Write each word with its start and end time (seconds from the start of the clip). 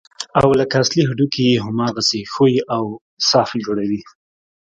او 0.41 0.47
لکه 0.59 0.75
اصلي 0.83 1.01
هډوکي 1.09 1.43
يې 1.49 1.61
هماغسې 1.65 2.19
ښوى 2.31 2.53
او 2.75 2.83
صاف 3.29 3.49
جوړوي. 3.65 4.01